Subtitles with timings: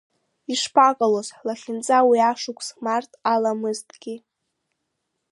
[0.53, 4.15] Ишԥаҟалоз ҳлахьынҵа уи ашықәс март аламызҭгьы?